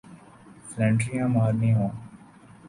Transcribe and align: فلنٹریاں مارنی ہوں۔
فلنٹریاں 0.69 1.27
مارنی 1.35 1.71
ہوں۔ 1.73 1.89